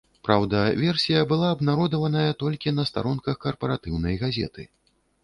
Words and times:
Праўда, 0.27 0.59
версія 0.83 1.19
была 1.31 1.51
абнародаваная 1.55 2.31
толькі 2.45 2.73
на 2.79 2.87
старонках 2.91 3.39
карпаратыўнай 3.45 4.19
газеты. 4.23 4.67